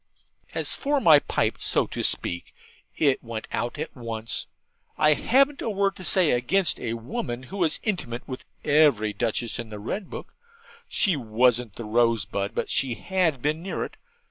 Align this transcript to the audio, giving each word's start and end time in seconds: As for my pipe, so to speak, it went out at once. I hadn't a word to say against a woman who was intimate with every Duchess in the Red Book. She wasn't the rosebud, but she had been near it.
As 0.55 0.73
for 0.73 0.99
my 0.99 1.19
pipe, 1.19 1.57
so 1.59 1.85
to 1.85 2.01
speak, 2.01 2.55
it 2.97 3.23
went 3.23 3.47
out 3.51 3.77
at 3.77 3.95
once. 3.95 4.47
I 4.97 5.13
hadn't 5.13 5.61
a 5.61 5.69
word 5.69 5.95
to 5.97 6.03
say 6.03 6.31
against 6.31 6.79
a 6.79 6.93
woman 6.95 7.43
who 7.43 7.57
was 7.57 7.79
intimate 7.83 8.27
with 8.27 8.43
every 8.63 9.13
Duchess 9.13 9.59
in 9.59 9.69
the 9.69 9.77
Red 9.77 10.09
Book. 10.09 10.33
She 10.89 11.15
wasn't 11.15 11.75
the 11.75 11.85
rosebud, 11.85 12.55
but 12.55 12.71
she 12.71 12.95
had 12.95 13.43
been 13.43 13.61
near 13.61 13.83
it. 13.85 13.95